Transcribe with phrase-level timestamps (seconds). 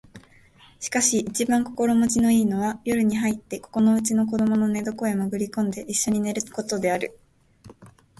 [0.79, 7.19] しかし一番心持ちの好いのは夜に入ってここのうちの子供の寝床へもぐり込んで一緒に寝る事である